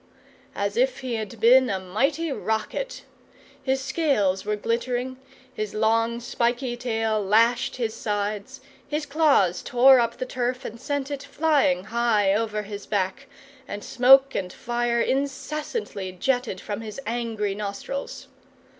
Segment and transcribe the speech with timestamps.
[0.55, 3.03] as if he had been a mighty rocket!
[3.61, 5.17] His scales were glittering,
[5.53, 11.11] his long spiky tail lashed his sides, his claws tore up the turf and sent
[11.11, 13.27] it flying high over his back,
[13.67, 18.27] and smoke and fire incessantly jetted from his angry nostrils.